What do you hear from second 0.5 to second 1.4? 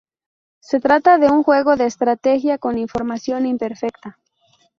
Se trata de